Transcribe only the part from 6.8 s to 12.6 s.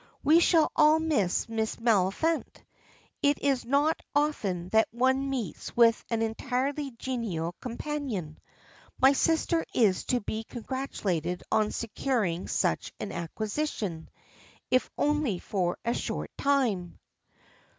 genial companion. My sister is to be congratulated on securing